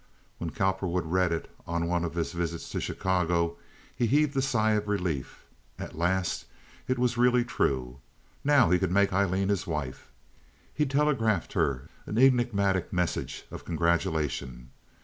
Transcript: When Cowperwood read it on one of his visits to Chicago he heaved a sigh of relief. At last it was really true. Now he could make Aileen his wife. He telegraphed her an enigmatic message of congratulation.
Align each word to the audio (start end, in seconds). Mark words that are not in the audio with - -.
When 0.39 0.49
Cowperwood 0.49 1.05
read 1.05 1.31
it 1.31 1.47
on 1.67 1.85
one 1.87 2.03
of 2.03 2.15
his 2.15 2.31
visits 2.31 2.69
to 2.69 2.81
Chicago 2.81 3.57
he 3.95 4.07
heaved 4.07 4.35
a 4.35 4.41
sigh 4.41 4.71
of 4.71 4.87
relief. 4.87 5.45
At 5.77 5.95
last 5.95 6.45
it 6.87 6.97
was 6.97 7.19
really 7.19 7.43
true. 7.45 7.99
Now 8.43 8.71
he 8.71 8.79
could 8.79 8.89
make 8.91 9.13
Aileen 9.13 9.49
his 9.49 9.67
wife. 9.67 10.09
He 10.73 10.87
telegraphed 10.87 11.53
her 11.53 11.87
an 12.07 12.17
enigmatic 12.17 12.91
message 12.91 13.45
of 13.51 13.63
congratulation. 13.63 14.71